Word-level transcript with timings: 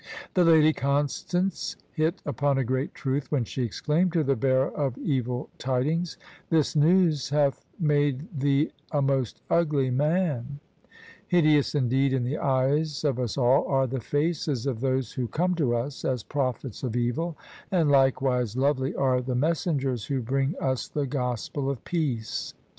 The 0.33 0.43
Lady 0.43 0.73
Constance 0.73 1.75
hit 1.93 2.23
upon 2.25 2.57
a 2.57 2.63
great 2.63 2.95
truth 2.95 3.31
when 3.31 3.43
she 3.43 3.61
exclaimed 3.61 4.13
to 4.13 4.23
the 4.23 4.35
bearer 4.35 4.71
of 4.71 4.97
evil 4.97 5.51
tidings— 5.59 6.17
"This 6.49 6.75
news 6.75 7.29
hath 7.29 7.63
made 7.79 8.27
thee 8.39 8.71
a 8.91 9.03
most 9.03 9.43
ugly 9.47 9.91
manl" 9.91 10.45
Hideous 11.27 11.75
indeed 11.75 12.13
in 12.13 12.23
the 12.23 12.39
eyes 12.39 13.03
of 13.03 13.19
us 13.19 13.37
all 13.37 13.63
are 13.67 13.85
the 13.85 14.01
faces 14.01 14.65
of 14.65 14.79
those 14.81 15.11
who 15.11 15.27
come 15.27 15.53
to 15.53 15.75
us 15.75 16.03
as 16.03 16.23
prophets 16.23 16.81
of 16.81 16.95
evil: 16.95 17.37
and 17.71 17.91
likewise 17.91 18.57
lovely 18.57 18.95
are 18.95 19.21
the 19.21 19.35
messengers 19.35 20.05
who 20.05 20.23
bring 20.23 20.55
us 20.59 20.87
the 20.87 21.05
gospel 21.05 21.69
of 21.69 21.83
peace! 21.85 22.55